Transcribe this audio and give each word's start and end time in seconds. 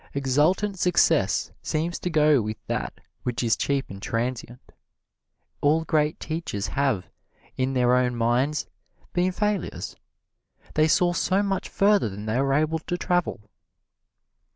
Exultant 0.15 0.79
success 0.79 1.51
seems 1.61 1.99
to 1.99 2.09
go 2.09 2.41
with 2.41 2.57
that 2.65 2.99
which 3.21 3.43
is 3.43 3.55
cheap 3.55 3.87
and 3.91 4.01
transient. 4.01 4.71
All 5.61 5.83
great 5.83 6.19
teachers 6.19 6.65
have, 6.69 7.05
in 7.55 7.75
their 7.75 7.93
own 7.95 8.15
minds, 8.15 8.65
been 9.13 9.31
failures 9.31 9.95
they 10.73 10.87
saw 10.87 11.13
so 11.13 11.43
much 11.43 11.69
further 11.69 12.09
than 12.09 12.25
they 12.25 12.41
were 12.41 12.55
able 12.55 12.79
to 12.79 12.97
travel. 12.97 13.41